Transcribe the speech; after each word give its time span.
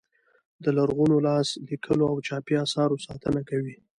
د 0.63 0.65
لرغونو 0.77 1.15
لاس 1.27 1.47
لیکلو 1.69 2.05
او 2.11 2.17
چاپي 2.27 2.55
اثارو 2.65 3.01
ساتنه 3.07 3.41
کوي. 3.49 3.75